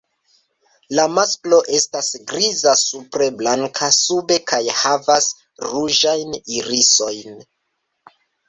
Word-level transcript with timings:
La 0.99 1.03
masklo 1.17 1.59
estas 1.79 2.09
griza 2.31 2.73
supre, 2.79 3.27
blanka 3.41 3.91
sube 3.99 4.39
kaj 4.53 4.63
havas 4.81 5.31
ruĝajn 5.69 6.37
irisojn. 6.57 7.41